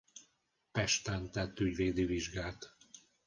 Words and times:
Pesten 0.71 1.31
tett 1.31 1.59
ügyvédi 1.59 2.03
vizsgát. 2.05 2.75